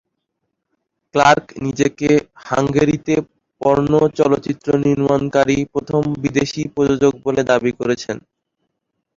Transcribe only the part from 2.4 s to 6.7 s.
হাঙ্গেরিতে porn চলচ্চিত্র নির্মাণকারী প্রথম বিদেশী